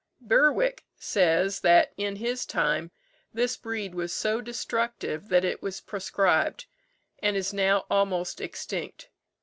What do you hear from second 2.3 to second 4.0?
time this breed